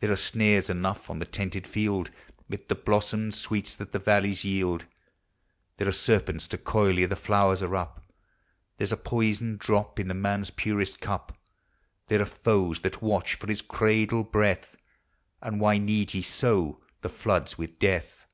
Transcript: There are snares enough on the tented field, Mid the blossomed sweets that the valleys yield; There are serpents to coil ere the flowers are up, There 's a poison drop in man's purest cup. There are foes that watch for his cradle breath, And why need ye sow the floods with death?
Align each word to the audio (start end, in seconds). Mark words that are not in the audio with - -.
There 0.00 0.12
are 0.12 0.16
snares 0.16 0.68
enough 0.68 1.08
on 1.08 1.18
the 1.18 1.24
tented 1.24 1.66
field, 1.66 2.10
Mid 2.46 2.68
the 2.68 2.74
blossomed 2.74 3.34
sweets 3.34 3.74
that 3.76 3.90
the 3.90 3.98
valleys 3.98 4.44
yield; 4.44 4.84
There 5.78 5.88
are 5.88 5.92
serpents 5.92 6.46
to 6.48 6.58
coil 6.58 6.98
ere 6.98 7.06
the 7.06 7.16
flowers 7.16 7.62
are 7.62 7.74
up, 7.74 8.02
There 8.76 8.86
's 8.86 8.92
a 8.92 8.98
poison 8.98 9.56
drop 9.56 9.98
in 9.98 10.08
man's 10.20 10.50
purest 10.50 11.00
cup. 11.00 11.38
There 12.08 12.20
are 12.20 12.26
foes 12.26 12.80
that 12.80 13.00
watch 13.00 13.34
for 13.36 13.46
his 13.46 13.62
cradle 13.62 14.24
breath, 14.24 14.76
And 15.40 15.58
why 15.58 15.78
need 15.78 16.12
ye 16.12 16.20
sow 16.20 16.82
the 17.00 17.08
floods 17.08 17.56
with 17.56 17.78
death? 17.78 18.26